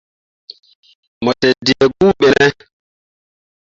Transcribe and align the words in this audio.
Mo 1.23 1.31
te 1.39 1.49
dǝǝ 1.65 1.85
guu 1.97 2.09
ɓe 2.19 2.27
ne? 2.37 2.45